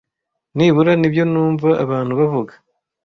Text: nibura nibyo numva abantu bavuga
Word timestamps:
nibura 0.55 0.91
nibyo 0.97 1.23
numva 1.31 1.69
abantu 1.83 2.13
bavuga 2.19 2.53